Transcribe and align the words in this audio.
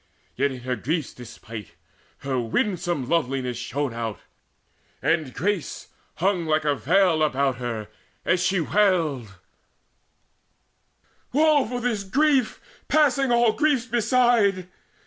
Yet, 0.35 0.51
in 0.51 0.61
her 0.61 0.75
griefs 0.75 1.13
despite, 1.13 1.73
Her 2.21 2.39
winsome 2.39 3.07
loveliness 3.07 3.57
shone 3.57 3.93
out, 3.93 4.19
and 4.99 5.31
grace 5.31 5.89
Hung 6.15 6.47
like 6.47 6.65
a 6.65 6.73
veil 6.73 7.21
about 7.21 7.57
her, 7.57 7.87
as 8.25 8.41
she 8.41 8.59
wailed: 8.59 9.35
"Woe 11.31 11.67
for 11.67 11.81
this 11.81 12.03
grief 12.03 12.59
passing 12.87 13.31
all 13.31 13.53
griefs 13.53 13.85
beside! 13.85 14.69